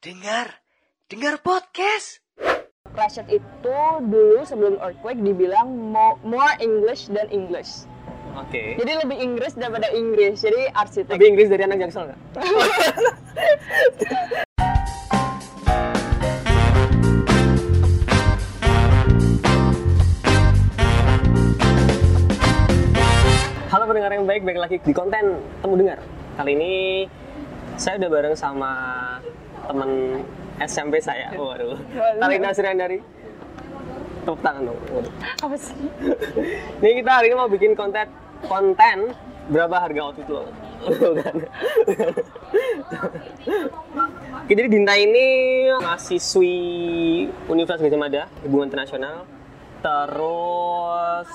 [0.00, 0.64] Dengar,
[1.12, 2.24] dengar podcast.
[2.96, 7.84] Rashid itu dulu sebelum earthquake dibilang mo- more English than English.
[8.32, 8.80] Oke.
[8.80, 10.40] Jadi lebih Inggris daripada Inggris.
[10.40, 11.20] Jadi arsitek.
[11.20, 12.20] Lebih Inggris dari anak Jaksel nggak?
[23.68, 26.00] Halo pendengar yang baik, baik lagi di konten Temu Dengar.
[26.40, 26.72] Kali ini
[27.76, 28.72] saya udah bareng sama
[29.68, 29.90] temen
[30.60, 31.32] SMP saya.
[31.34, 31.76] Waduh.
[32.20, 33.00] Talina Siriandari.
[34.24, 34.78] Tepuk tangan dong.
[34.92, 35.12] Waduh.
[35.40, 35.76] Apa sih?
[36.84, 38.06] Nih kita hari ini mau bikin konten
[38.44, 39.16] konten
[39.50, 40.46] berapa harga outfit lo?
[40.80, 41.34] Bukan.
[44.44, 45.26] Oke, jadi Dinta ini
[45.76, 46.56] mahasiswi
[47.52, 49.28] Universitas Gajah Mada, Hubungan Internasional.
[49.80, 51.28] Terus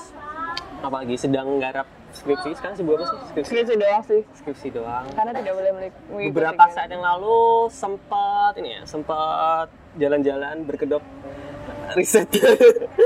[0.78, 4.20] apa lagi sedang garap skripsi sekarang sibuk apa sih skripsi Skripsi doang sih.
[4.34, 6.74] skripsi doang Karena tidak boleh mengikuti beberapa kegiatan.
[6.74, 11.04] saat yang lalu sempat ini ya sempat jalan-jalan berkedok
[11.92, 12.28] riset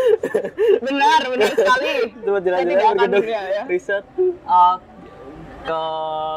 [0.81, 1.95] Benar, benar sekali.
[2.17, 3.63] sempat jalan-jalan berkedok dunia, ya.
[3.67, 4.05] riset
[4.45, 4.77] uh,
[5.61, 5.83] ke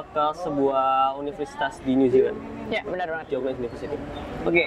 [0.09, 3.25] ke sebuah universitas di New Zealand Ya, benar banget.
[3.29, 3.95] Jawaban University
[4.41, 4.63] oke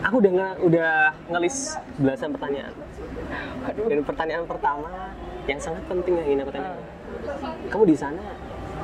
[0.00, 0.90] aku udah nge, udah
[1.28, 1.56] ngelis
[1.96, 2.72] belasan pertanyaan
[3.62, 3.86] Aduh.
[3.86, 4.90] dan pertanyaan pertama
[5.44, 7.52] yang sangat penting yang ingin aku tanya Ah.
[7.68, 8.22] kamu di sana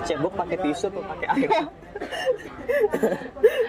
[0.03, 1.51] cebok pakai tisu atau pakai air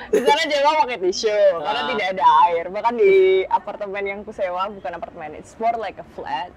[0.07, 1.87] Di sana Jawa pakai tisu karena Ah.
[1.87, 2.65] tidak ada air.
[2.67, 3.13] Bahkan di
[3.45, 6.51] apartemen yang kusewa bukan apartemen, it's more like a flat.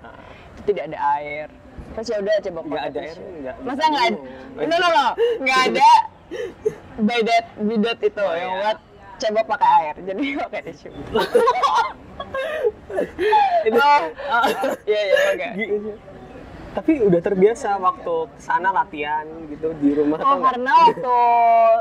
[0.53, 1.47] Itu tidak ada air.
[1.93, 3.23] Terus ya udah Nggak pakai ada air, tisu.
[3.41, 4.19] nggak- Masa nggak ada?
[4.61, 5.07] No, no, no,
[5.41, 5.91] nggak ada
[7.01, 8.61] bidet bidet itu Oh, yang iya.
[8.61, 8.79] buat
[9.17, 9.95] cebok pakai air.
[10.01, 10.89] Jadi pakai tisu.
[12.91, 14.45] Oh,
[14.85, 15.49] iya iya oke.
[16.71, 21.17] Tapi udah terbiasa waktu ke sana latihan gitu di rumah Oh karena waktu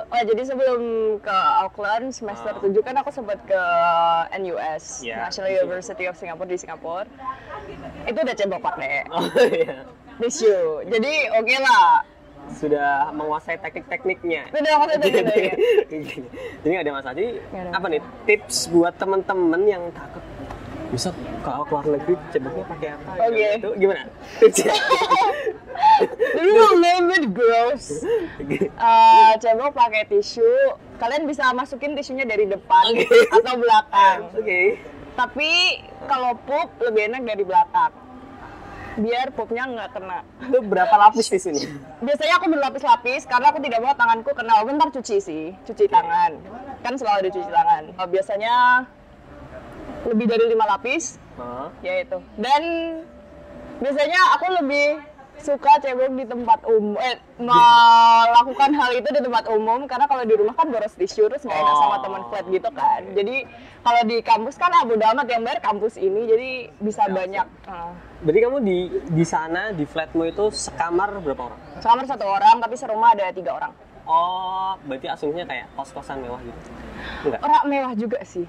[0.01, 0.81] oh jadi sebelum
[1.21, 2.57] ke Auckland semester Ah.
[2.59, 3.61] 7 kan aku sempat ke
[4.35, 7.05] NUS Ya, National University of Singapore di Singapura
[8.03, 9.85] itu udah cebok pakai oh iya.
[10.17, 12.01] Tisu jadi oke lah.
[12.49, 14.49] Sudah menguasai teknik-tekniknya.
[14.49, 15.53] Itu udah maksudnya gitu ya
[15.85, 20.25] jadi nggak ada masalah jadi ada apa nih tips buat temen-temen yang takut
[20.89, 21.13] bisa
[21.45, 23.47] kalau keluar negeri ceboknya pakai apa Oke.
[23.61, 24.03] itu gimana?
[26.29, 27.85] Jadi a little bit gross
[28.59, 30.47] Eh, cebok pakai tisu.
[30.97, 33.05] Kalian bisa masukin tisunya dari depan Oke.
[33.29, 34.17] atau belakang.
[34.33, 34.81] Oke.
[35.13, 35.49] Tapi
[36.07, 37.91] kalau pup lebih enak dari belakang.
[38.99, 40.19] Biar pupnya nggak kena.
[40.43, 41.61] Itu berapa lapis di sini?
[42.03, 44.59] Biasanya aku berlapis-lapis karena aku tidak mau tanganku kena.
[44.65, 45.45] Bentar cuci sih.
[45.63, 46.35] Cuci tangan.
[46.83, 47.83] Kan selalu ada cuci tangan.
[47.95, 48.55] Uh, biasanya
[50.07, 51.19] lebih dari lima lapis.
[51.35, 51.71] Hah?
[51.79, 52.19] ya itu.
[52.35, 52.61] Dan
[53.79, 54.99] biasanya aku lebih
[55.39, 60.35] suka cebok di tempat umum eh melakukan hal itu di tempat umum karena kalau di
[60.35, 62.01] rumah kan boros tisu terus nggak enak sama Oh.
[62.03, 63.01] teman flat gitu kan.
[63.15, 63.47] jadi
[63.79, 66.49] kalau di kampus kan abu amat yang bayar kampus ini jadi
[66.83, 67.47] bisa banyak.
[67.63, 68.77] Uh, berarti kamu di
[69.15, 71.59] di sana di flatmu itu sekamar berapa orang?
[71.79, 73.71] Sekamar satu orang tapi serumah ada tiga orang.
[74.03, 76.59] Oh berarti asumsinya kayak kos-kosan mewah gitu?
[77.23, 77.39] Enggak?
[77.47, 78.43] Orang mewah juga sih.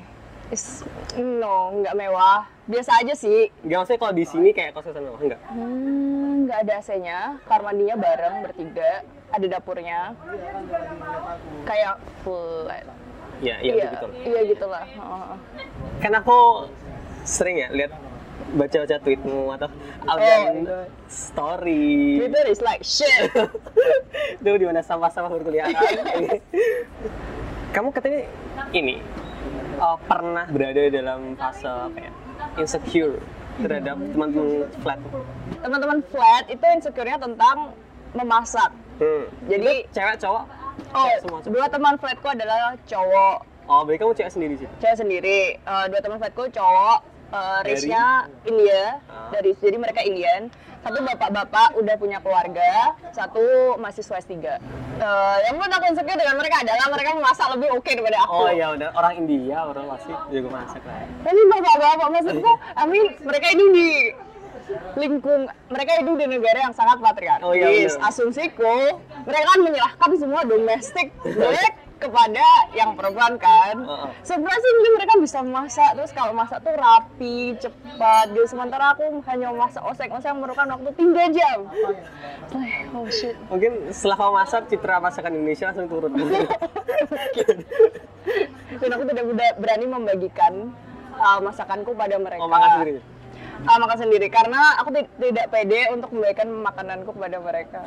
[0.51, 0.83] Is,
[1.15, 2.43] no, nggak mewah.
[2.67, 3.51] Biasa aja sih.
[3.63, 7.39] Enggak maksudnya kalau di sini kayak kos-kosan mewah enggak Hmm, nggak ada AC-nya.
[7.47, 9.07] Kamar mandinya bareng bertiga.
[9.31, 10.15] Ada dapurnya.
[11.63, 12.87] Kayak flat.
[13.41, 14.85] ya iya iya, begitu iya gitulah.
[14.85, 15.33] Heeh.
[15.97, 16.69] kan aku
[17.25, 17.97] sering ya lihat
[18.53, 19.67] baca-baca tweetmu atau
[20.05, 20.85] Oh, update iya.
[21.09, 23.33] story Twitter is like shit.
[24.37, 25.73] itu di mana sampah-sampah berkeliaran
[27.75, 28.21] kamu katanya
[28.73, 29.03] ini
[29.81, 32.13] uh, pernah berada dalam fase apa ya
[32.57, 33.17] insecure
[33.59, 34.49] terhadap teman-teman
[34.79, 35.01] flat
[35.59, 37.77] Teman-teman flat itu insecure-nya tentang
[38.11, 38.71] memasak.
[38.97, 39.25] hmm.
[39.45, 40.43] Jadi, cewek cowok
[40.91, 41.53] oh, Cewek semua cowok.
[41.53, 43.37] dua teman flatku adalah cowok
[43.67, 46.99] oh berarti kamu cewek sendiri sih cewek sendiri Eh, dua teman flatku cowok
[47.31, 47.71] uh, Dari?
[47.71, 48.05] race-nya
[48.45, 49.29] India Ah.
[49.31, 50.49] dari jadi mereka Indian
[50.81, 52.97] satu bapak-bapak udah punya keluarga.
[53.13, 57.91] Satu mahasiswa S3 uh, yang membuat aku insecure dengan mereka adalah mereka memasak lebih oke
[57.91, 58.35] daripada aku.
[58.37, 58.89] Oh iya udah.
[58.97, 63.89] Orang India orang pasti jago masak lah tapi bapak-bapak maksudku I mean mereka hidup di
[64.99, 67.47] lingkung mereka hidup di negara yang sangat patriarkis.
[67.47, 68.07] Oh, iya, benar.
[68.07, 68.79] asumsiku
[69.27, 71.09] mereka kan menyerahkan semua domestik
[72.01, 73.77] kepada yang perempuan kan.
[73.77, 74.09] Heeh.
[74.25, 75.93] surprisingly mereka bisa masak.
[75.95, 78.49] Terus kalau masak tuh rapi cepat gitu.
[78.49, 81.59] Sementara aku hanya masak oseng-oseng memerlukan waktu 3 jam.
[82.57, 83.37] Like, oh shit.
[83.53, 86.13] Mungkin setelah kamu masak citra masakan Indonesia langsung turun.
[88.81, 89.25] Dan aku tidak
[89.61, 90.73] berani membagikan
[91.15, 92.41] uh, masakanku pada mereka.
[92.41, 93.01] Oh makan sendiri?
[93.69, 94.27] Ah, makan sendiri.
[94.33, 97.81] Karena aku ti- tidak pede untuk membagikan makananku kepada mereka.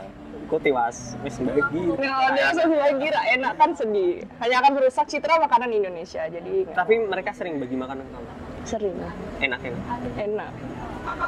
[0.44, 1.82] Kok tiwas wis bagi.
[1.96, 4.22] Nah, dia semua kira enak kan sedih.
[4.38, 6.24] Hanya akan merusak citra makanan Indonesia.
[6.24, 8.30] Jadi Tapi mereka sering bagi makanan kamu.
[8.64, 8.96] sering
[9.40, 9.82] Enak enak.
[10.16, 10.52] enak.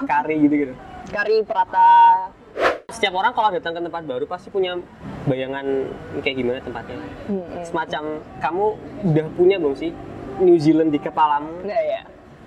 [0.03, 0.73] Kari gitu gitu.
[1.09, 1.89] Kari perata.
[2.87, 4.79] Setiap orang kalau datang ke tempat baru pasti punya
[5.25, 5.65] bayangan
[6.21, 6.95] kayak gimana tempatnya.
[7.27, 8.03] Hmm, Semacam
[8.39, 8.65] kamu
[9.03, 9.91] udah punya belum sih
[10.37, 12.01] New Zealand di kepalamu Nah, ya.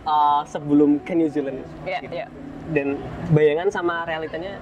[0.05, 1.61] uh, sebelum ke New Zealand?
[1.85, 2.27] Ya, ya.
[2.69, 2.97] Dan
[3.29, 4.57] bayangan sama realitanya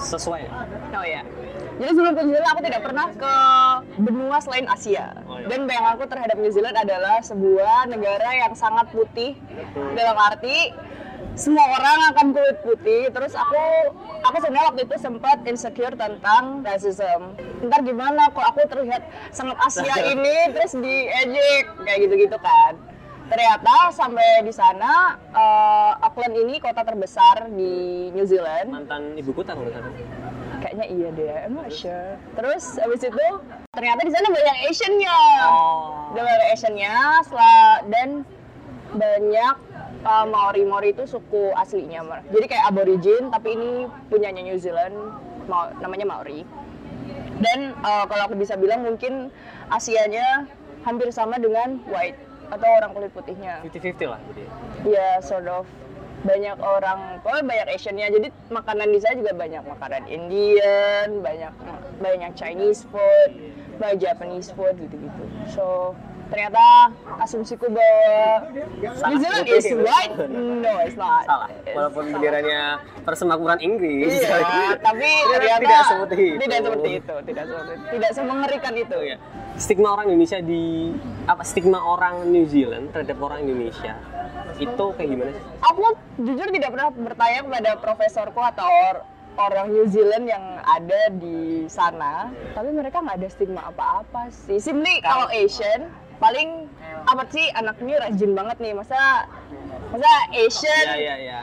[0.00, 0.42] sesuai?
[0.94, 1.22] Oh ya.
[1.80, 3.34] Jadi sebelum ke New Zealand aku tidak pernah ke
[4.04, 5.16] benua selain Asia.
[5.24, 5.48] Oh, iya.
[5.48, 9.32] Dan bayanganku terhadap New Zealand adalah sebuah negara yang sangat putih.
[9.96, 10.76] Dalam arti
[11.40, 13.08] semua orang akan kulit putih.
[13.08, 13.64] Terus aku
[14.28, 17.32] aku sebenarnya waktu itu sempat insecure tentang racism.
[17.64, 19.00] Ntar gimana kok aku terlihat
[19.32, 22.76] sangat Asia ini terus diejek kayak gitu-gitu kan.
[23.30, 27.72] Ternyata sampai di sana eh, Auckland ini kota terbesar di
[28.10, 29.86] New Zealand Mantan ibu kota kalau salah.
[30.60, 32.18] kayaknya iya deh, I'm not sure.
[32.36, 33.26] Terus abis itu
[33.72, 35.18] ternyata di sana banyak Asian-nya,
[35.48, 36.12] Oh.
[36.12, 36.94] ada banyak Asian-nya,
[37.24, 38.08] setelah- dan
[38.92, 39.54] banyak
[40.04, 43.70] uh, Maori-Maori itu suku aslinya, jadi kayak aborigin, tapi ini
[44.12, 44.92] punyanya New Zealand,
[45.48, 46.44] Mau- namanya Maori.
[47.40, 49.32] Dan uh, kalau aku bisa bilang mungkin
[49.72, 50.44] Asianya
[50.84, 52.20] hampir sama dengan white
[52.50, 53.62] atau orang kulit putihnya.
[53.64, 54.44] 50-50 lah jadi.
[54.84, 55.64] Ya, sort of
[56.20, 58.06] banyak orang, pokoknya banyak Asiannya.
[58.12, 61.52] Jadi makanan di sana juga banyak makanan Indian, banyak
[62.02, 63.30] banyak Chinese food,
[63.80, 65.24] banyak Japanese food gitu-gitu.
[65.48, 65.96] So
[66.30, 66.64] ternyata
[67.18, 68.46] asumsiku bahwa
[68.80, 71.26] New Zealand is white, no it's not.
[71.26, 71.50] Salah.
[71.50, 72.60] It's- Walaupun benderanya
[73.02, 74.14] persemakmuran Inggris.
[74.16, 74.38] Iya,
[74.78, 76.38] tapi Tidak ternyata seperti itu.
[76.40, 77.86] Tidak seperti itu, tidak seperti itu.
[77.90, 78.96] Tidak semengerikan itu.
[79.02, 79.16] Iya.
[79.54, 80.64] Stigma orang Indonesia di
[81.26, 83.92] apa stigma orang New Zealand terhadap orang Indonesia
[84.56, 85.44] itu kayak gimana sih?
[85.66, 85.82] Aku
[86.16, 89.04] jujur tidak pernah bertanya kepada profesorku atau or-
[89.38, 94.58] orang New Zealand yang ada di sana, tapi mereka nggak ada stigma apa-apa sih.
[94.58, 95.88] Simply kalau Asian,
[96.20, 96.68] paling
[97.08, 99.24] apa sih anak ini rajin banget nih, masa
[99.90, 101.40] masa Asian Iya iya iya.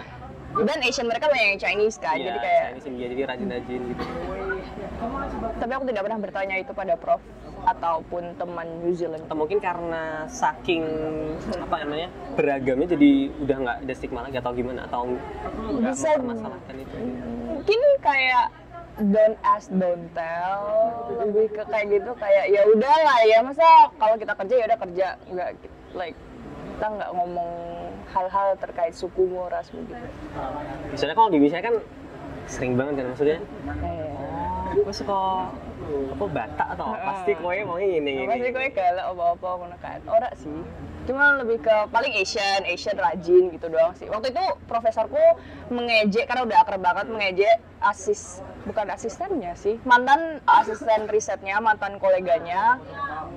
[0.55, 4.03] dan Asian mereka banyak yang Chinese kan, Iya, jadi kayak Chinese India jadi rajin-rajin gitu.
[5.57, 7.21] tapi aku tidak pernah bertanya itu pada prof
[7.67, 9.27] ataupun teman New Zealand.
[9.27, 10.87] Atau mungkin karena saking
[11.59, 13.11] apa namanya beragamnya jadi
[13.43, 15.09] udah nggak ada stigma lagi atau gimana atau
[15.75, 16.15] nggak Bisa.
[16.15, 16.95] mempermasalahkan itu.
[17.43, 18.45] mungkin kayak
[18.99, 20.63] don't ask don't tell.
[21.21, 23.67] Lebih ke kayak gitu kayak ya udah lah ya masa
[24.01, 25.07] kalau kita kerja ya udah kerja.
[25.29, 25.49] Nggak
[25.93, 26.17] like
[26.77, 27.51] kita nggak ngomong
[28.13, 29.97] hal-hal terkait suku ras begitu.
[30.93, 31.75] Misalnya kalau di Indonesia kan
[32.47, 33.39] sering banget kan maksudnya?
[33.65, 34.13] Kayak
[34.77, 35.21] gue suka
[35.87, 37.01] apa batak atau apa?
[37.13, 38.13] pasti kowe mau ini ini.
[38.27, 39.99] Gue galak apa-apa ngono kan?
[40.07, 40.59] Ora sih.
[41.07, 44.11] Cuma lebih ke paling Asian Asian rajin gitu doang sih.
[44.11, 45.21] Waktu itu profesorku
[45.71, 52.81] mengejek karena udah akrab banget mengejek asis bukan asistennya sih mantan asisten risetnya mantan koleganya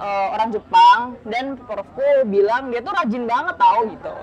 [0.03, 1.15] eh, orang Jepang.
[1.23, 4.15] Dan profku bilang dia tuh rajin banget tau gitu.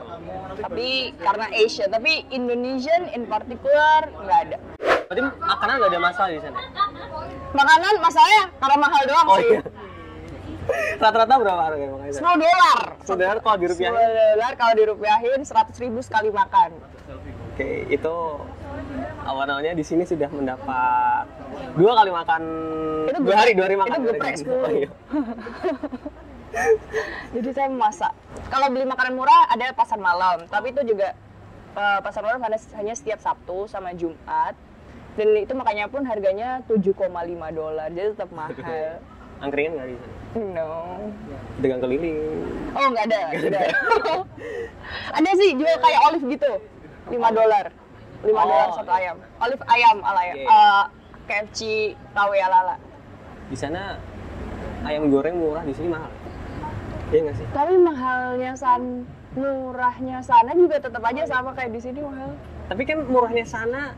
[0.59, 4.57] Tapi karena Asia tapi Indonesian in particular nggak ada
[5.07, 6.59] berarti makanan nggak ada masalah di sana
[7.55, 9.61] makanan masalahnya karena mahal doang oh sih iya
[10.99, 15.99] rata-rata berapa harganya makanya 10 dolar saudara kalau dirupiahin 10 dolar kalau dirupiahin 100 ribu
[16.03, 16.75] sekali makan.
[17.55, 18.15] oke itu
[19.23, 21.23] awal namanya di sini sudah mendapat
[21.79, 22.41] dua kali makan
[23.07, 24.43] Itu dua hari dua hari itu makan geprek Hari.
[24.43, 24.51] 10.
[24.51, 24.89] Oh, iya.
[27.35, 28.11] Jadi saya memasak.
[28.49, 31.13] Kalau beli makanan murah ada pasar malam, tapi itu juga
[31.75, 34.55] eh, pasar malam hanya setiap Sabtu sama Jumat.
[35.17, 36.93] Dan itu makanya pun harganya 7,5
[37.51, 39.01] dolar, jadi tetap mahal.
[39.37, 40.15] angkringan nggak di sana
[40.49, 40.69] No.
[41.57, 42.17] dagang keliling
[42.71, 43.61] Oh nggak ada, ada.
[45.17, 46.51] ada sih jual kayak olive gitu,
[47.07, 47.65] 5 dolar,
[48.19, 48.43] 5 Oh.
[48.43, 49.17] dolar satu ayam.
[49.37, 50.45] Olive ayam ala ayam, Oke.
[50.47, 50.83] Eh,
[51.27, 51.59] KFC
[52.11, 52.75] KW ala ala.
[53.47, 53.95] di sana
[54.83, 56.11] ayam goreng murah di sini mahal
[57.07, 62.01] iya nggak sih Tapi mahalnya san murahnya sana juga tetap aja sama kayak di sini
[62.01, 62.33] mahal.
[62.67, 63.93] tapi kan murahnya sana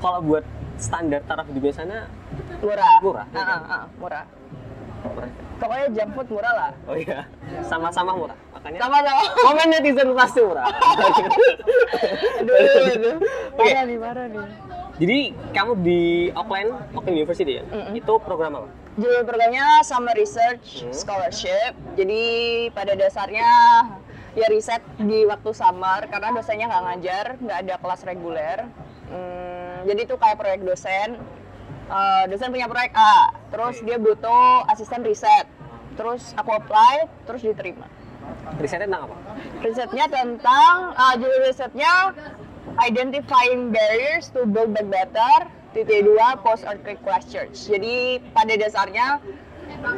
[0.00, 0.44] kalau buat
[0.76, 2.08] standar taraf di sana
[2.58, 2.98] Murah.
[3.00, 4.24] Murah, Ah, ah, ah, murah.
[5.02, 6.70] murah Pokoknya junk food murah lah.
[6.84, 7.28] oh iya
[7.62, 9.22] sama-sama murah makanya Sama-sama.
[9.38, 10.64] komen netizen pasti murah
[12.40, 12.54] aduh,
[12.88, 13.16] aduh.
[13.54, 13.64] Oke.
[13.66, 14.44] Parah nih, parah nih.
[14.96, 15.18] jadi
[15.52, 16.00] kamu di
[16.32, 20.92] Auckland Auckland University ya itu program apa Jadi programnya Summer Research Hmm.
[20.92, 21.72] Scholarship.
[21.94, 22.24] Jadi
[22.70, 23.48] pada dasarnya
[24.32, 28.58] ya riset di waktu summer karena dosennya nggak ngajar, nggak ada kelas reguler.
[29.08, 29.49] Hmm,
[29.86, 31.20] jadi itu kayak proyek dosen.
[31.90, 35.46] Eh, dosen punya proyek A, terus dia butuh asisten riset.
[35.98, 37.86] Terus aku apply, terus diterima.
[38.62, 39.16] risetnya tentang apa
[39.64, 42.14] Risetnya tentang, uh, judul risetnya
[42.78, 47.70] Identifying Barriers to Build Back Better titik dua post earthquake church.
[47.70, 49.18] Jadi pada dasarnya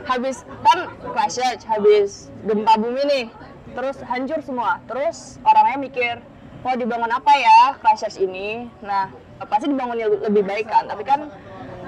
[0.09, 0.89] habis kan
[1.29, 3.27] church, habis gempa bumi nih,
[3.73, 4.81] terus hancur semua.
[4.85, 6.15] Terus orangnya mikir,
[6.61, 8.69] mau dibangun apa ya crash church ini?
[8.85, 9.13] Nah
[9.49, 10.87] pasti dibangun yang lebih baik kan.
[10.87, 11.31] Tapi kan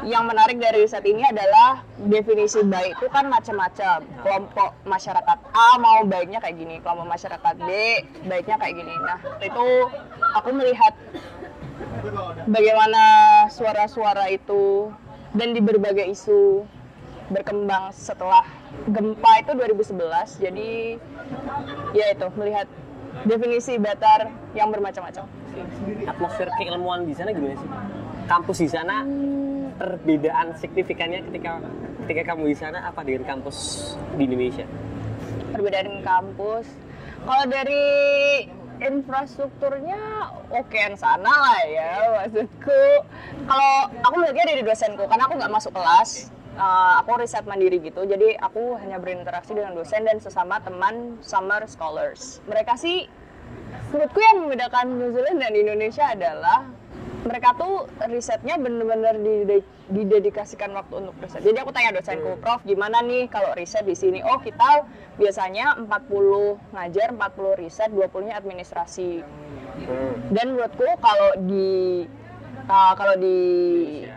[0.05, 4.05] yang menarik dari riset ini adalah definisi baik itu kan macam-macam.
[4.21, 7.69] Kelompok masyarakat A mau baiknya kayak gini, kelompok masyarakat B
[8.29, 8.95] baiknya kayak gini.
[9.01, 9.67] Nah itu
[10.37, 10.93] aku melihat
[12.47, 13.03] bagaimana
[13.49, 14.93] suara-suara itu
[15.35, 16.63] dan di berbagai isu
[17.33, 18.45] berkembang setelah
[18.85, 20.71] gempa itu 2011 jadi
[21.97, 22.69] ya itu melihat
[23.23, 24.27] definisi Batar
[24.59, 25.25] yang bermacam-macam.
[26.11, 27.71] Atmosfer keilmuan di sana gimana sih?
[28.27, 29.07] Kampus di sana
[29.79, 31.63] perbedaan signifikannya ketika
[32.05, 33.57] ketika kamu di sana apa dengan kampus
[34.19, 34.67] di Indonesia?
[35.55, 36.67] Perbedaan kampus?
[37.25, 37.87] Kalau dari
[38.83, 42.83] infrastrukturnya oke sana lah ya maksudku.
[43.47, 48.07] Kalau aku melihatnya dari dosenku karena aku nggak masuk kelas uh, aku riset mandiri gitu
[48.07, 53.07] jadi aku hanya berinteraksi dengan dosen dan sesama teman summer scholars mereka sih
[53.95, 56.67] menurutku yang membedakan New Zealand dan Indonesia adalah
[57.25, 59.17] mereka tuh risetnya bener-bener
[59.89, 61.41] didedikasikan waktu untuk riset.
[61.41, 64.21] Jadi aku tanya dosenku, Prof, gimana nih kalau riset di sini?
[64.21, 64.85] Oh, kita
[65.17, 65.89] biasanya 40
[66.77, 69.25] ngajar, 40 riset, 20-nya administrasi.
[70.37, 72.05] Dan menurutku kalau di
[72.69, 73.39] uh, kalau di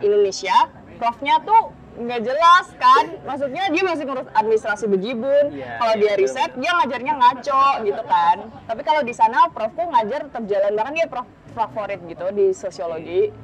[0.04, 0.68] Indonesia,
[1.00, 3.04] profnya tuh nggak jelas kan.
[3.26, 5.44] Maksudnya dia masih ngurus administrasi bejibun.
[5.50, 8.36] Iya, kalau iya, dia riset dia ngajarnya ngaco gitu kan.
[8.70, 13.34] Tapi kalau di sana profku ngajar tetap jalan bahkan dia prof favorit gitu di sosiologi.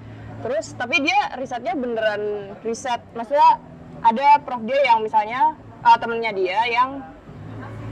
[0.46, 3.02] Terus tapi dia risetnya beneran riset.
[3.18, 3.58] Maksudnya
[4.04, 7.02] ada prof dia yang misalnya uh, temennya dia yang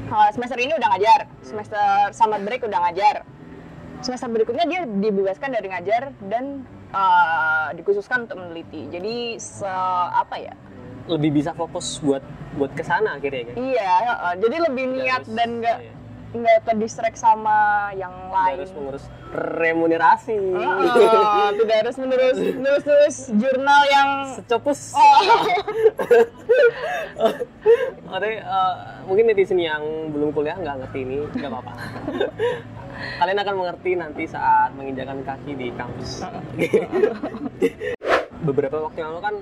[0.08, 1.20] uh, semester ini udah ngajar.
[1.42, 3.26] Semester summer break udah ngajar.
[4.02, 8.86] Semester berikutnya dia dibebaskan dari ngajar dan uh, dikhususkan untuk meneliti.
[8.86, 9.66] Jadi se
[10.08, 10.54] apa ya?
[11.04, 12.22] lebih bisa fokus buat
[12.54, 15.92] buat ke sana akhirnya kan Iya, uh, jadi lebih Nggak niat harus- dan nggak iya.
[16.32, 17.58] nggak terdistract sama
[17.92, 18.54] yang Tidak lain.
[18.54, 25.26] harus mengurus remunerasi Uh, tidak harus menerus menerus jurnal yang secopus oh,
[27.18, 27.32] Oh,
[28.12, 31.72] tapi, eh, mungkin netizen yang belum kuliah nggak ngerti ini nggak apa-apa
[33.18, 36.22] kalian akan mengerti nanti saat menginjakan kaki di kampus
[38.42, 39.34] beberapa waktu yang lalu kan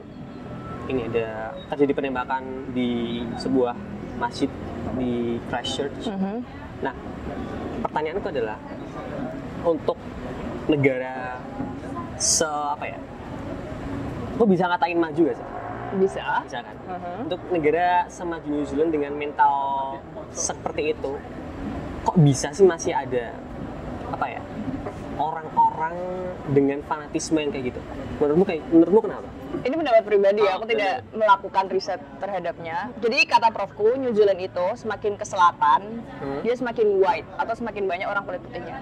[0.86, 3.74] ini ada terjadi penembakan di sebuah
[4.16, 4.48] masjid
[4.94, 6.34] di Christchurch Mhm.
[6.80, 6.94] nah
[7.80, 8.56] pertanyaanku adalah
[9.62, 9.96] untuk
[10.66, 11.38] negara
[12.16, 12.98] se apa ya
[14.36, 15.46] lo bisa ngatain maju gak sih
[15.98, 16.22] bisa.
[16.44, 17.14] bisa kan Mhm.
[17.26, 19.54] untuk negara semaju New Zealand dengan mental
[20.30, 21.10] seperti itu
[22.00, 23.32] kok bisa sih masih ada
[24.10, 24.40] apa ya
[25.16, 25.94] orang-orang
[26.50, 27.80] dengan fanatisme yang kayak gitu
[28.18, 29.28] menurutmu kayak menurutmu kenapa
[29.60, 32.94] Ini pendapat pribadi ya, Oh, aku tidak melakukan riset terhadapnya.
[32.96, 36.40] Jadi kata profku, New Zealand itu semakin ke selatan, Hmm.
[36.40, 38.78] dia semakin white atau semakin banyak orang kulit putihnya.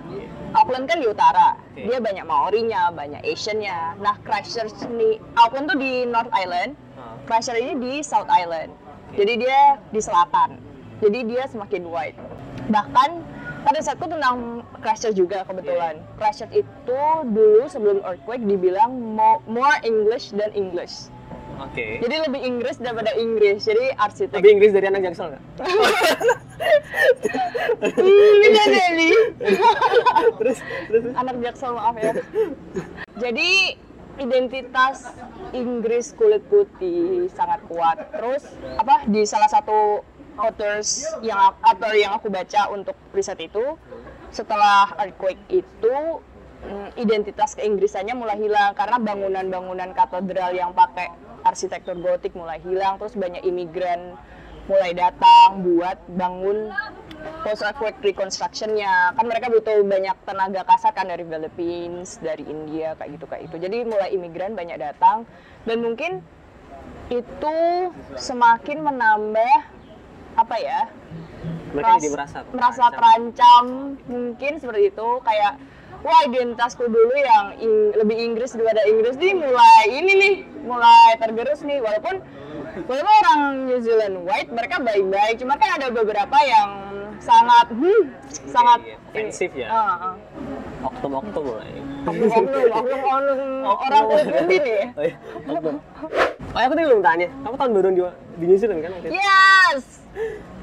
[0.53, 1.83] Auckland kan di utara, Oke.
[1.83, 3.97] dia banyak Maorinya, banyak Asiannya.
[3.97, 7.17] Nah Christchurch ini, Auckland tuh di North Island, Ah.
[7.25, 8.71] Christchurch ini di South Island.
[9.17, 10.61] Jadi dia di selatan.
[11.01, 12.19] Jadi dia semakin white.
[12.69, 13.11] Bahkan
[13.61, 14.37] pada saatku tentang
[14.79, 15.99] Christchurch juga kebetulan.
[16.15, 21.11] Christchurch itu dulu sebelum earthquake dibilang mo- more English than English.
[21.59, 23.63] oke Jadi lebih Inggris daripada Inggris.
[23.63, 24.37] Jadi arsitek.
[24.37, 25.43] lebih Inggris dari anak Jaksel nggak
[28.45, 29.11] bisa jadi.
[30.39, 32.13] terus terus Anak Jaksel maaf ya.
[33.19, 33.51] Jadi
[34.19, 35.15] identitas
[35.51, 38.07] Inggris kulit putih sangat kuat.
[38.09, 38.43] Terus
[38.77, 40.03] apa di salah satu
[40.39, 43.77] authors yang author yang aku baca untuk riset itu
[44.31, 45.97] setelah earthquake itu
[46.65, 51.11] mm, identitas keinggrisannya mulai hilang karena bangunan-bangunan katedral yang pakai
[51.43, 54.15] arsitektur gotik mulai hilang terus banyak imigran
[54.69, 56.69] mulai datang buat bangun
[57.43, 59.17] post earthquake reconstructionnya.
[59.17, 63.57] Kan mereka butuh banyak tenaga kasar kan dari Philippines dari India kayak gitu kayak itu
[63.59, 65.25] jadi mulai imigran banyak datang.
[65.65, 66.21] Dan mungkin
[67.09, 67.57] itu
[68.21, 69.57] semakin menambah
[70.39, 70.81] apa ya
[71.75, 72.95] mereka ras- jadi merasa merasa terancam.
[72.95, 73.65] terancam
[74.07, 75.53] mungkin seperti itu kayak
[76.07, 81.61] wah identitasku dulu yang ing- lebih Inggris daripada Inggris nih mulai ini nih mulai tergerus
[81.67, 82.23] nih walaupun
[82.87, 86.71] walaupun orang New Zealand white mereka baik-baik cuma kan ada beberapa yang
[87.19, 88.03] sangat hmm,
[88.47, 88.97] sangat iya.
[89.11, 89.67] Offensif ya?
[89.67, 90.15] Ah, ah.
[90.87, 91.73] oknum-oknum mulai
[92.07, 95.17] oknum oknum oknum orang kulit putih nih oh, iya.
[95.51, 95.77] oknum.
[96.55, 98.03] oh aku tadi belum tanya kamu tahun baru di,
[98.39, 99.19] di New Zealand kan waktu itu?
[99.79, 100.03] Yes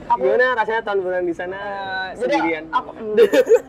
[0.05, 1.59] aku gimana rasanya tahun baruan di sana
[2.13, 2.89] jadi sendirian aku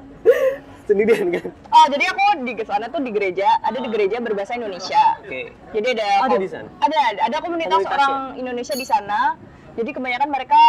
[0.90, 5.18] sendirian kan Oh, jadi aku di sana tuh di gereja, ada di gereja berbahasa Indonesia.
[5.18, 6.68] oke Jadi ada Ada di sana?
[6.78, 9.34] Ada, ada, komunitas orang Indonesia di sana.
[9.74, 10.62] Jadi kebanyakan mereka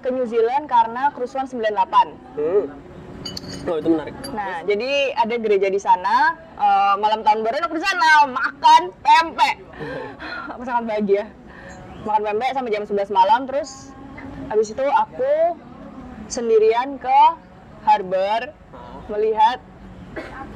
[0.00, 1.60] ke New Zealand karena kerusuhan 98.
[2.40, 2.64] hmm.
[3.68, 6.32] oh itu menarik Nah, jadi ada gereja di sana.
[6.56, 9.56] eh, malam tahun baru aku di sana makan pempek.
[10.48, 11.24] aku sangat bahagia.
[12.08, 13.92] Makan pempek sampai jam 11 malam terus
[14.48, 15.60] habis itu aku
[16.28, 17.20] sendirian ke
[17.84, 18.52] harbor
[19.08, 19.60] melihat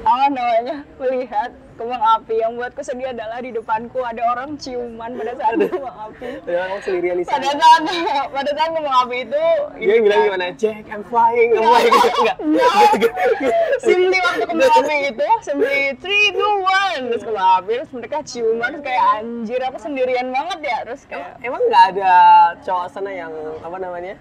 [0.02, 2.34] apa namanya melihat kembang api.
[2.42, 6.28] Yang buatku sedih adalah di depanku ada orang ciuman pada saat kembang api.
[6.44, 7.82] Ya sendirian di pada saat
[8.28, 9.44] pada saat kembang api itu
[9.80, 10.46] dia bilang gimana?
[10.54, 11.56] Jack I'm flying.
[11.56, 12.38] I'm flying enggak.
[12.42, 12.70] No.
[13.82, 18.68] Simply waktu kembang api itu, simply three, two, one, terus kembang api, terus mereka ciuman,
[18.78, 22.12] terus kayak anjir aku sendirian banget ya, terus kayak emang nggak ada
[22.62, 23.32] cowok sana yang
[23.64, 24.14] apa namanya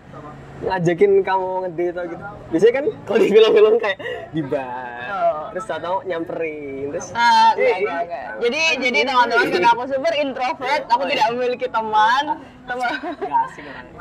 [0.61, 3.97] ngajakin kamu ngedate atau gitu biasanya kan kalau di film-film kayak
[4.29, 5.51] di bar Oh.
[5.51, 8.25] terus tau nyamperin terus Ah, Eh, enggak, enggak, enggak.
[8.39, 12.23] Jadi, jadi teman-teman karena aku super introvert, aku tidak memiliki teman.
[12.63, 12.89] Teman.
[13.19, 13.99] Asik orangnya.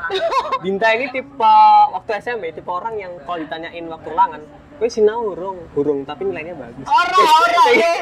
[0.63, 1.55] Binta ini tipe
[1.91, 4.41] waktu SMP tipe orang yang kalau ditanyain waktu ulangan,
[4.81, 6.89] gue sinau hurung, hurung tapi nilainya bagus.
[6.89, 7.93] Orang, orang, ya,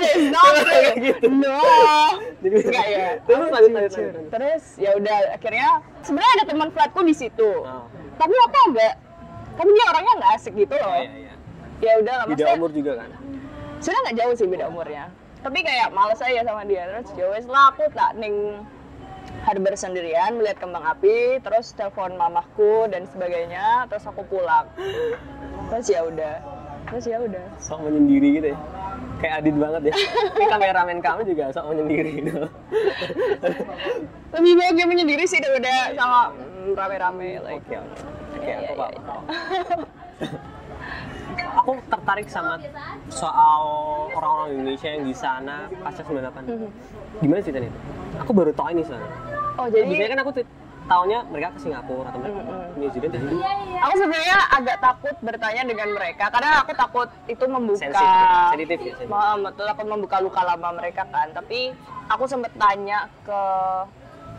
[0.00, 0.96] it.
[1.12, 1.26] gitu.
[1.28, 1.60] No.
[2.40, 3.08] Jadi Enggak ya.
[3.28, 4.12] Terus lanjut lanjut.
[4.32, 5.68] Terus ya udah akhirnya
[6.00, 7.50] sebenarnya ada teman flatku di situ.
[7.60, 7.84] Oh.
[8.16, 8.94] Tapi aku enggak
[9.54, 10.96] tapi dia orangnya nggak asik gitu loh.
[10.98, 11.34] Iya, iya.
[11.84, 13.10] Ya udah lah Beda umur juga kan.
[13.84, 15.04] Sebenarnya nggak jauh sih beda umurnya.
[15.44, 16.88] Tapi kayak males aja sama dia.
[16.88, 18.64] Terus ya wes lah aku tak ning
[19.44, 24.68] harbor sendirian melihat kembang api, terus telepon mamahku dan sebagainya, terus aku pulang.
[25.74, 26.34] Terus ya udah.
[26.86, 27.44] Terus ya udah.
[27.58, 28.58] Sok menyendiri gitu ya.
[29.18, 29.94] Kayak Adit banget ya.
[30.38, 32.46] Ini kameramen kamu juga sok menyendiri gitu.
[34.38, 37.58] Lebih baik dia menyendiri sih daripada sama mm, rame-rame like.
[37.66, 37.98] Oke, oke.
[38.38, 39.22] Oke, Iya, aku iya, paham.
[41.58, 42.54] Aku tertarik sama
[43.10, 43.62] soal
[44.14, 46.46] orang-orang Indonesia yang di sana pasca 98.
[46.46, 46.68] Mhm.
[47.18, 47.80] Gimana ceritanya itu?
[48.22, 49.10] Aku baru tahu ini soalnya.
[49.58, 50.32] Oh jadi Biasanya kan aku
[50.84, 52.60] taunya mereka ke Singapura atau mereka Mm-mm.
[52.68, 53.36] ke New Zealand jadi
[53.80, 58.18] Aku sebenarnya agak takut bertanya dengan mereka karena aku takut itu membuka Sensitif,
[58.50, 59.06] sensitif ya, sensitif.
[59.08, 61.32] Ma- betul aku membuka luka lama mereka kan.
[61.32, 61.72] Tapi
[62.06, 63.40] aku sempat tanya ke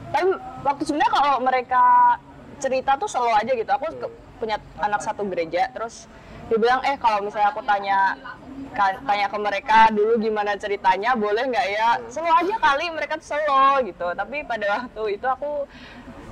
[0.06, 0.26] tapi
[0.62, 1.84] waktu sebenarnya kalau mereka
[2.58, 3.72] cerita tuh selalu aja gitu.
[3.72, 6.06] Aku ke- punya anak satu gereja terus
[6.46, 8.14] dia bilang eh kalau misalnya aku tanya
[8.78, 13.90] tanya ke mereka dulu gimana ceritanya boleh nggak ya selalu aja kali mereka tuh selalu
[13.90, 15.66] gitu tapi pada waktu itu aku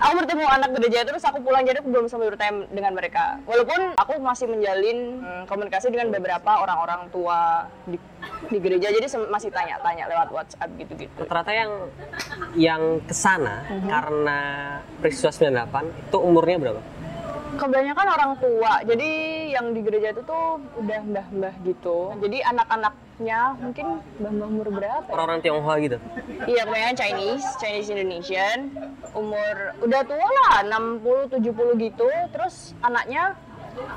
[0.03, 3.95] aku bertemu anak gereja terus aku pulang jadi aku belum sampai bertanya dengan mereka walaupun
[3.95, 7.95] aku masih menjalin hmm, komunikasi dengan beberapa orang-orang tua di,
[8.51, 11.71] di gereja jadi masih tanya-tanya lewat WhatsApp gitu-gitu rata-rata yang
[12.53, 13.87] yang ke sana Mhm.
[13.87, 14.39] karena
[14.99, 16.81] peristiwa 98 itu umurnya berapa?
[17.59, 19.09] Kebanyakan orang tua jadi
[19.53, 24.99] yang di gereja itu tuh udah mbah-mbah gitu jadi anak-anaknya mungkin mbah-mbah umur berapa ya?
[25.09, 25.97] Orang-orang Tionghoa gitu.
[26.45, 28.59] Iya, kebanyakan Chinese, Chinese Indonesian.
[29.13, 32.09] Umur udah tua lah, 60 70 gitu.
[32.33, 33.37] Terus anaknya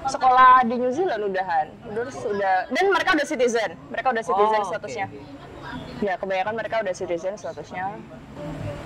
[0.07, 1.67] sekolah di New Zealand udahan.
[1.87, 3.71] Terus udah dan mereka udah citizen.
[3.89, 5.07] Mereka udah citizen Oh, statusnya.
[5.07, 5.21] oke.
[5.99, 7.97] Ya, kebanyakan mereka udah citizen statusnya.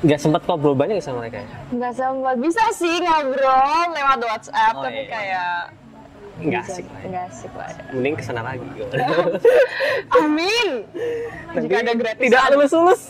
[0.00, 1.48] Nggak sempat ngobrol banyak ya sama mereka ya?
[1.70, 5.10] Nggak sempat bisa sih ngobrol lewat WhatsApp, Oh, tapi iya.
[5.10, 5.54] kayak
[6.40, 7.04] Nggak asik lah ya.
[7.04, 7.68] Nggak asik lah.
[7.68, 7.82] ya.
[7.92, 8.68] Mending ke sana lagi.
[10.20, 10.68] Amin.
[11.52, 12.22] Jika ada gratis.
[12.24, 13.02] Tidak lulus lulus.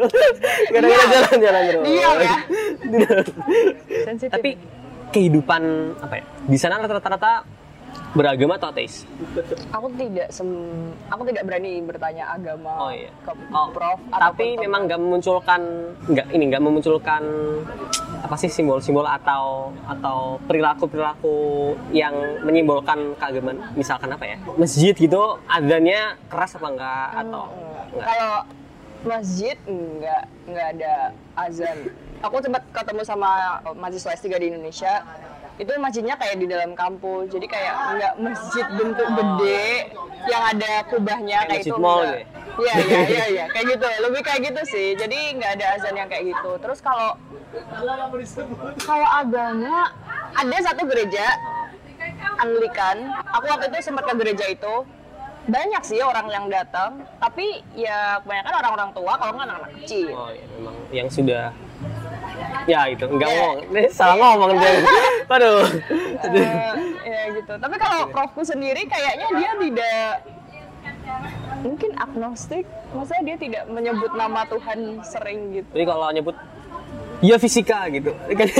[0.72, 1.84] Gara-gara jalan-jalan terus.
[1.84, 2.36] Diam ya.
[4.08, 4.32] Sensitif.
[4.32, 4.50] Tapi
[5.12, 5.62] kehidupan
[6.00, 6.24] apa ya?
[6.42, 7.44] Di sana rata-rata
[8.12, 9.04] beragama atau ateis?
[9.68, 13.08] aku tidak sem- aku tidak berani bertanya agama Oh iya.
[13.18, 15.60] ke Oh, prof tapi ke- memang nggak memunculkan
[16.06, 17.22] nggak ini nggak memunculkan
[18.18, 21.36] apa sih simbol-simbol atau atau perilaku-perilaku
[21.90, 28.06] yang menyimbolkan keagamaan misalkan apa ya masjid gitu adanya keras apa enggak atau Hmm, enggak
[28.06, 28.34] kalau
[29.02, 30.94] masjid enggak enggak ada
[31.38, 31.78] azan
[32.22, 33.30] aku sempat ketemu sama
[33.74, 35.02] mahasiswa S3 di Indonesia.
[35.60, 39.92] Itu masjidnya kayak di dalam kampus jadi kayak enggak masjid bentuk gede
[40.24, 41.76] yang ada kubahnya Kayak kayak, itu.
[41.76, 42.24] Mall gitu ya?
[42.52, 43.44] Iya iya iya iya.
[43.52, 43.86] Kayak gitu.
[44.08, 44.88] Lebih kayak gitu sih.
[44.96, 46.50] Jadi nggak ada azan yang kayak gitu.
[46.56, 47.20] Terus kalau
[48.80, 49.92] kalau agama
[50.32, 51.26] ada satu gereja
[52.40, 53.12] Anglikan.
[53.38, 54.74] Aku waktu itu sempat ke gereja itu.
[55.42, 57.04] Banyak sih orang yang datang.
[57.20, 60.08] Tapi ya kebanyakan orang-orang tua kalau nggak anak-anak kecil.
[60.16, 60.74] Oh iya memang.
[60.90, 61.44] Yang sudah
[62.64, 63.04] ya itu.
[63.04, 63.38] Nggak Iya.
[63.38, 63.56] ngomong.
[63.68, 64.72] Ini salah ngomong dia
[65.30, 65.64] waduh
[66.22, 66.72] Eh,
[67.02, 67.52] ya gitu.
[67.54, 70.10] Tapi kalau profku sendiri kayaknya dia tidak
[71.62, 72.64] mungkin agnostik.
[72.92, 75.68] Maksudnya dia tidak menyebut nama Tuhan sering gitu.
[75.72, 76.36] Jadi kalau nyebut
[77.22, 78.10] ya fisika gitu.
[78.12, 78.58] Kan dia,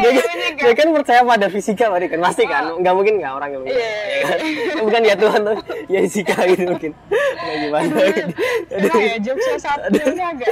[0.00, 2.64] ya, kan- dia kan percaya pada fisika berarti kan pasti kan.
[2.80, 3.76] Nggak mungkin nggak orang yang Iya.
[3.76, 4.38] ya kan?
[4.80, 6.92] bukan ya Tuhan tuh ya fisika gitu mungkin.
[7.36, 7.92] Nah, gimana?
[8.08, 8.32] Gitu.
[8.74, 10.48] Nah ya, jokesnya satu agak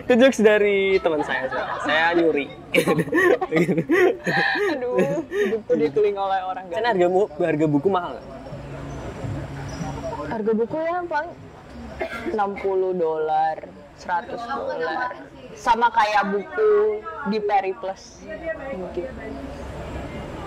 [0.00, 1.50] itu jokes dari teman saya
[1.82, 2.46] saya nyuri.
[4.70, 8.26] Aduh, hidupku dikeliling oleh orang kan gak harga mu- harga buku mahal nggak?
[10.30, 11.32] Harga buku yang paling
[12.30, 13.56] 60 dolar,
[13.98, 15.10] 100 dolar.
[15.60, 16.72] Sama kayak buku
[17.28, 18.24] di Periplus
[18.72, 19.12] mungkin.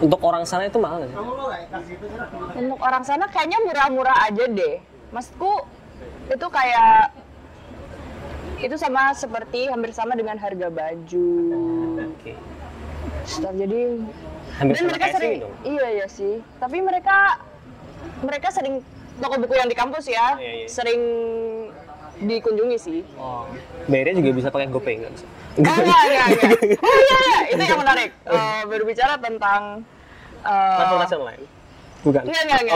[0.01, 1.13] untuk orang sana itu mahal sih?
[2.57, 4.81] Untuk orang sana kayaknya murah-murah aja deh.
[5.13, 5.69] Maksudku
[6.27, 7.13] itu kayak
[8.57, 11.29] itu sama seperti hampir sama dengan harga baju.
[12.09, 12.33] Oke.
[13.23, 13.53] Stuff.
[13.53, 14.01] Jadi
[14.53, 15.53] Hampir dan mereka sering dong.
[15.63, 16.41] iya iya sih.
[16.57, 17.37] Tapi mereka
[18.19, 18.81] mereka sering
[19.17, 20.67] toko buku yang di kampus ya, Iya, iya.
[20.67, 21.01] sering
[22.15, 22.99] dikunjungi sih.
[23.15, 23.49] Oh,
[23.85, 25.25] bayarnya juga bisa pakai GoPay nggak bisa?
[25.53, 26.27] Enggak, enggak, enggak.
[26.77, 27.37] Oh iya, iya.
[27.49, 28.09] itu yang menarik.
[28.23, 29.61] Eh, berbicara tentang
[30.41, 31.43] eh, Transportasi online?
[32.03, 32.21] Bukan?
[32.25, 32.75] Enggak, enggak, enggak,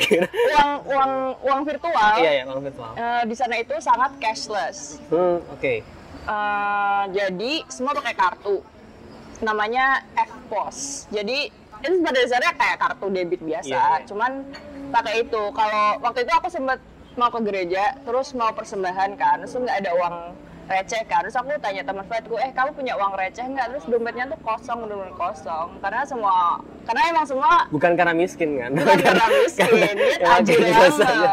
[0.00, 0.26] kira.
[0.50, 2.12] uang uang uang virtual.
[2.16, 2.92] Iya, iya, uang virtual.
[2.94, 4.78] eh, di sana itu sangat cashless.
[5.06, 5.74] Hmm, oke.
[6.26, 8.64] Eh, jadi semua pakai kartu.
[9.38, 11.06] Namanya FPOS.
[11.10, 14.06] Jadi itu pada dasarnya kayak kartu debit biasa, Iya, iya.
[14.08, 14.32] cuman
[14.88, 15.42] pakai itu.
[15.52, 16.80] Kalau waktu itu aku sempat
[17.16, 20.16] mau ke gereja, terus mau persembahan kan, terus nggak ada uang
[20.66, 23.66] receh kan, terus aku tanya teman flightku, eh kamu punya uang receh nggak?
[23.72, 28.70] Terus dompetnya tuh kosong, bener-bener kosong, karena semua, karena emang semua Bukan karena miskin kan?
[28.76, 31.30] bukan karena miskin, aja biasa aja.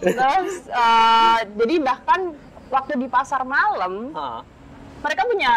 [0.00, 2.20] Terus eh, jadi bahkan
[2.72, 4.40] waktu di pasar malam Ah,
[5.04, 5.52] mereka punya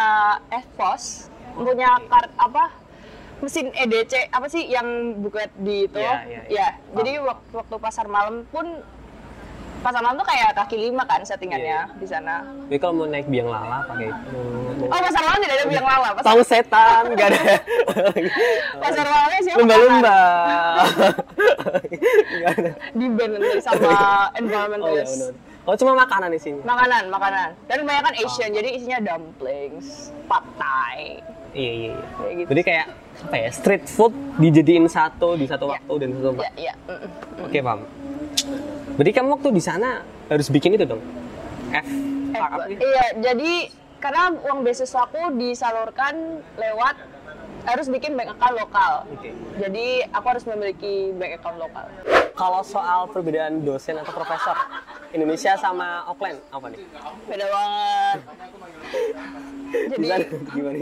[0.51, 2.83] FPOS, punya kart apa
[3.35, 5.99] mesin EDC apa sih yang buka di itu?
[6.01, 6.57] Iya, iya, iya.
[6.57, 8.81] Ya, jadi waktu, waktu pasar malam pun
[9.85, 11.93] pasar malam tuh kayak kaki lima kan settingannya Iya.
[11.93, 12.41] di sana.
[12.65, 14.39] Jadi kalau mau naik biang lala pakai itu.
[14.83, 16.07] Oh pasar malam tidak ada biang lala.
[16.11, 17.41] Pasar, Tahu setan nggak ada.
[18.83, 19.57] pasar malamnya siapa?
[19.59, 20.19] Lumba-lumba.
[22.97, 25.13] Di band nanti sama Oh iya environmentalist.
[25.13, 25.33] benar.
[25.65, 26.59] Oh cuma makanan di sini.
[26.61, 27.49] Makanan, makanan.
[27.65, 28.21] Dan kebanyakan Oh.
[28.23, 29.87] Asian, jadi isinya dumplings,
[30.25, 31.17] pad thai.
[31.51, 32.05] Iya iya iya.
[32.15, 32.47] Kayak gitu.
[32.47, 32.85] Jadi kayak
[33.23, 33.49] apa ya?
[33.49, 35.73] Street food dijadiin satu di satu Iya.
[35.75, 36.43] waktu dan satu tempat.
[36.43, 36.73] Ya, ya.
[36.85, 37.09] mm-mm.
[37.41, 37.81] Oke paham.
[38.95, 41.03] Berarti kamu waktu di sana harus bikin itu dong.
[41.71, 41.87] F.
[42.35, 46.95] Eh, iya, jadi karena uang beasiswaku disalurkan lewat
[47.65, 48.93] harus bikin bank account lokal.
[49.11, 49.31] Oke.
[49.59, 51.85] Jadi aku harus memiliki bank account lokal.
[52.35, 54.55] Kalau soal perbedaan dosen atau profesor
[55.09, 56.79] Indonesia sama offline apa nih?
[57.25, 58.19] Beda banget.
[59.75, 60.55] jadi Bisa gimana?
[60.55, 60.77] gimana?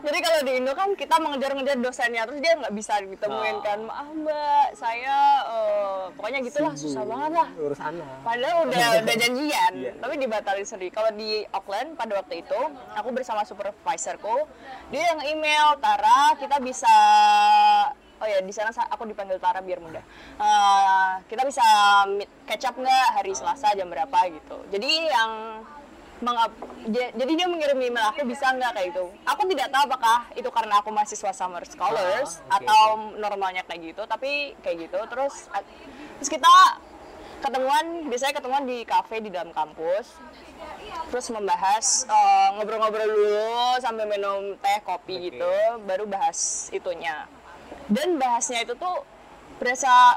[0.00, 3.60] jadi kalau di Indo kan kita mengejar-ngejar dosennya terus dia nggak bisa ditemuin Oh.
[3.60, 8.06] kan maaf mbak saya eh, pokoknya gitulah susah banget lah Urus anak.
[8.22, 9.92] Padahal udah udah janjian, Iya.
[9.98, 10.88] tapi dibatalin sendiri.
[10.88, 12.60] Kalau di Auckland pada waktu itu,
[12.92, 14.48] aku bersama supervisorku,
[14.88, 16.94] dia yang email Tara, kita bisa
[18.20, 20.04] Oh ya di sana sa- aku dipanggil Tara biar mudah.
[20.36, 21.64] Eh, kita bisa
[22.06, 24.60] meet, catch up nggak hari Selasa jam berapa gitu.
[24.68, 25.32] Jadi yang
[26.20, 26.52] mengap,
[26.86, 29.08] ja- jadi dia mengirim email aku bisa nggak kayak gitu.
[29.24, 32.84] Aku tidak tahu apakah itu karena aku mahasiswa summer scholars Ah, oke, atau
[33.16, 35.00] normalnya kayak gitu, tapi kayak gitu.
[35.08, 35.48] Terus
[36.14, 36.52] terus kita
[37.40, 40.12] ketemuan biasanya ketemuan di kafe di dalam kampus
[41.08, 43.48] terus membahas eh, ngobrol-ngobrol dulu
[43.80, 45.48] sambil minum teh kopi gitu
[45.82, 47.24] baru bahas itunya
[47.90, 48.96] dan bahasnya itu tuh
[49.56, 50.16] berasa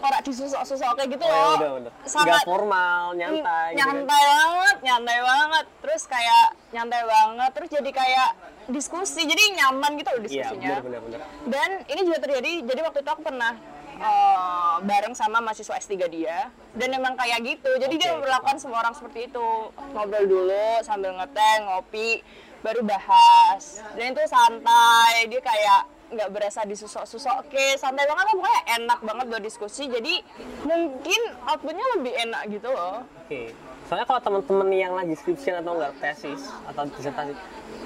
[0.00, 1.92] orang disusuk-susuk kayak gitu Oh, ya loh udah udah.
[1.92, 3.36] Nggak sangat formal, nyantai.
[3.36, 3.70] gitu kan.
[3.76, 8.28] nyantai banget nyantai banget terus kayak nyantai banget terus jadi kayak
[8.66, 11.20] diskusi jadi nyaman gitu loh Iya, diskusinya benar benar benar.
[11.46, 13.52] dan ini juga terjadi, jadi waktu itu aku pernah
[14.00, 17.68] eh, bareng sama mahasiswa S3 dia dan emang kayak gitu.
[17.76, 18.16] Jadi dia Oke.
[18.16, 19.48] memperlakukan semua orang seperti itu.
[19.92, 22.24] Ngobrol dulu sambil ngeteh, ngopi,
[22.58, 23.84] baru bahas.
[23.92, 25.80] Dan itu santai, dia kayak
[26.10, 27.46] nggak berasa disusuk-susuk.
[27.46, 29.86] Oke, santai banget lah pokoknya enak banget buat diskusi.
[29.86, 30.14] Jadi
[30.66, 33.06] mungkin outputnya lebih enak gitu loh.
[33.26, 33.54] Oke.
[33.86, 37.34] Soalnya kalau teman-teman yang lagi skripsian atau enggak tesis atau disertasi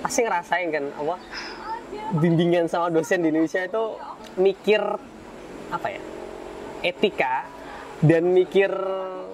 [0.04, 1.16] pasti ngerasain kan apa
[2.20, 3.96] bimbingan sama dosen di Indonesia itu
[4.36, 4.80] mikir
[5.72, 6.02] apa ya
[6.84, 7.48] etika
[8.04, 8.68] dan mikir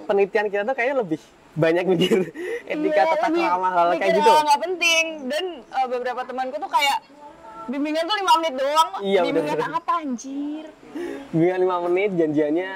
[0.06, 1.20] penelitian kita tuh kayaknya lebih
[1.58, 2.30] banyak mikir
[2.72, 4.30] etika tata lebih krama hal kayak gitu.
[4.30, 6.98] nggak penting dan uh, beberapa temanku tuh kayak
[7.66, 9.76] bimbingan tuh lima menit doang Iya, bimbingan bener.
[9.76, 10.64] apa anjir
[11.30, 12.70] Bimbingan lima menit janjiannya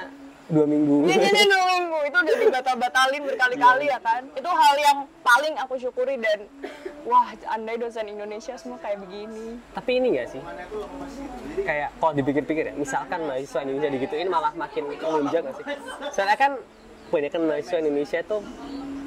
[0.45, 1.09] dua minggu.
[1.09, 5.75] jadi jadi dua minggu itu udah dibatal-batalin berkali-kali ya kan itu hal yang paling aku
[5.79, 6.45] syukuri dan
[7.03, 10.41] wah andai dosen Indonesia semua kayak begini Tapi ini gak sih?
[11.59, 15.65] Kayak kalau dipikir-pikir ya, misalkan mahasiswa Indonesia digituin malah makin melunjak gak sih?
[16.13, 16.53] Soalnya kan
[17.07, 18.37] banyak kan mahasiswa Indonesia itu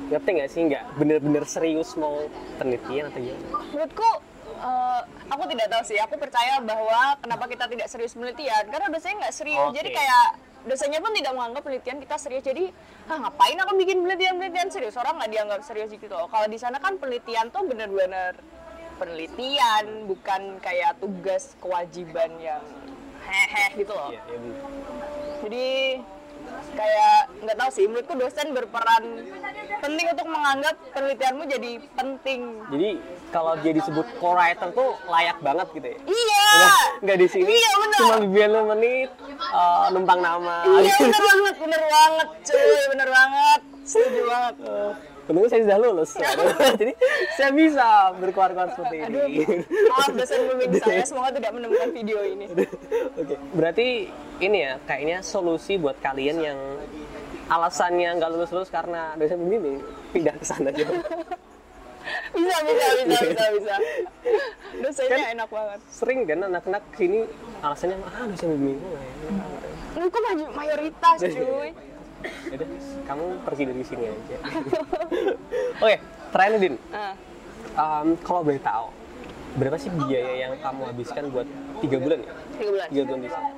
[0.07, 2.23] ngerti nggak sih nggak bener-bener serius mau
[2.55, 4.09] penelitian atau gimana menurutku
[4.57, 5.97] eh, aku tidak tahu sih.
[6.01, 8.63] Aku percaya bahwa kenapa kita tidak serius penelitian.
[8.67, 9.69] Karena dosennya nggak serius.
[9.69, 9.77] Oke.
[9.79, 10.27] jadi kayak
[10.67, 12.43] dosennya pun tidak menganggap penelitian kita serius.
[12.43, 12.65] Jadi
[13.07, 14.95] ah ngapain aku bikin penelitian penelitian serius?
[14.97, 18.35] Orang nggak dianggap serius gitu kalau di sana kan penelitian tuh bener-bener
[18.97, 22.65] penelitian bukan kayak tugas kewajiban yang
[23.29, 24.09] hehe gitu loh.
[24.09, 24.87] Iya iya
[25.37, 25.67] jadi
[26.73, 29.03] kayak nggak tahu sih menurutku dosen berperan
[29.77, 32.41] penting untuk menganggap penelitianmu jadi penting.
[32.67, 32.89] Jadi
[33.29, 35.97] kalau dia disebut co-writer tuh layak banget gitu ya?
[36.03, 36.47] Iya!
[36.99, 37.97] Nggak di sini Iya, bener.
[37.99, 40.65] cuma biar lu menit eh, numpang nama.
[40.65, 43.61] Iya bener banget, bener banget cuy, bener banget.
[43.85, 44.55] Setuju banget
[45.27, 46.11] Untungnya saya sudah lulus,
[46.79, 46.93] jadi
[47.35, 49.05] saya bisa berkuar-kuar seperti ini.
[49.11, 49.27] Aduh,
[49.91, 52.47] maaf dosen pembimbing saya, semoga tidak menemukan video ini.
[53.19, 54.07] Oke, berarti
[54.39, 56.59] ini ya kayaknya solusi buat kalian yang
[57.51, 59.83] alasannya nggak lulus lulus karena dosen pembimbing
[60.15, 60.95] pindah ke sana gitu.
[62.07, 63.75] Bisa, bisa, bisa, bisa, bisa.
[64.79, 65.79] Dosennya enak banget.
[65.91, 67.27] Sering kan anak-anak sini
[67.59, 68.79] alasannya ah dosen pembimbing
[69.27, 69.51] enak."
[69.97, 70.21] Ini kok
[70.55, 71.69] mayoritas cuy
[72.47, 72.67] Yaudah,
[73.07, 74.37] kamu pergi dari sini aja.
[75.83, 75.95] Oke,
[76.31, 76.75] terakhir Din.
[77.77, 78.87] Um, kalau boleh tahu,
[79.57, 81.47] berapa sih biaya yang kamu habiskan buat
[81.83, 82.33] tiga bulan ya?
[82.57, 83.49] Tiga bulan Tiga bulan di sana.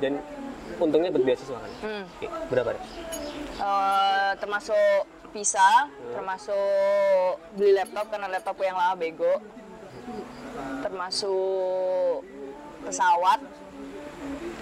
[0.00, 0.12] Dan
[0.80, 1.72] untungnya buat beasiswa kan?
[1.84, 2.04] Hmm.
[2.08, 2.82] Oke, berapa deh?
[3.56, 5.00] Eh, Termasuk
[5.32, 9.36] visa, termasuk beli laptop karena laptopku yang lama bego
[10.80, 12.24] Termasuk
[12.88, 13.40] pesawat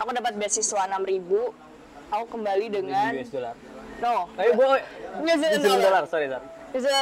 [0.03, 3.55] Aku dapat beasiswa 6000 Aku kembali dengan US dollar.
[4.04, 4.80] No, Ayo, boy.
[5.24, 6.04] New Zealand New Zealand dollar.
[6.04, 6.44] dollar, sorry, sorry.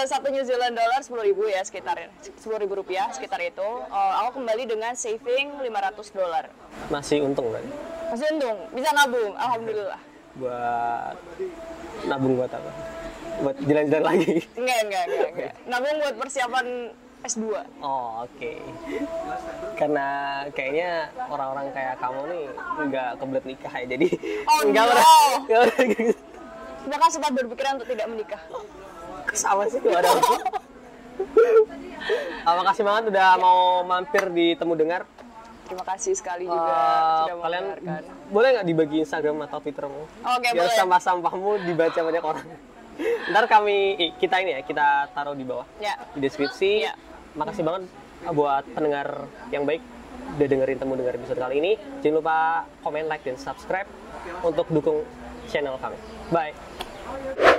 [0.07, 3.69] Satu New Zealand dollar sepuluh ribu ya sekitar sepuluh ribu rupiah sekitar itu.
[3.91, 6.47] Eh, aku kembali dengan saving 500 dolar.
[6.95, 7.65] Masih untung kan?
[8.15, 9.99] Masih untung, bisa nabung, alhamdulillah.
[10.39, 11.17] Buat
[12.07, 12.71] nabung buat apa?
[13.43, 14.35] Buat jalan-jalan lagi.
[14.55, 15.53] Enggak, enggak, enggak, enggak.
[15.67, 16.67] Nabung buat persiapan
[17.23, 17.45] S2.
[17.83, 18.53] Oh, oke.
[19.75, 20.07] Karena
[20.55, 20.91] kayaknya
[21.27, 22.45] orang-orang kayak kamu nih
[22.87, 24.09] nggak kebelet nikah ya, jadi
[24.47, 26.31] Oh, nggak no.
[26.83, 28.43] Bahkan sempat berpikiran untuk tidak menikah.
[29.33, 30.11] Sama sih tuh ada?
[32.43, 35.07] Ah, makasih banget udah mau mampir di Temu Dengar.
[35.63, 37.67] Terima kasih sekali juga Eh, sudah kalian
[38.29, 40.03] boleh nggak dibagi Instagram atau Twittermu?
[40.21, 40.77] Oke, Biar boleh.
[40.77, 42.47] sampah-sampahmu dibaca banyak orang.
[43.33, 43.77] Ntar kami
[44.21, 45.97] kita ini ya kita taruh di bawah Ya.
[46.13, 46.85] di deskripsi.
[46.85, 46.93] Ya.
[47.33, 47.89] Makasih banget
[48.29, 49.81] buat pendengar yang baik
[50.33, 51.73] udah dengerin temu dengar episode kali ini.
[52.05, 52.37] Jangan lupa
[52.83, 53.89] komen, like, dan subscribe
[54.45, 55.09] untuk dukung
[55.49, 55.97] channel kami.
[56.33, 57.52] 拜。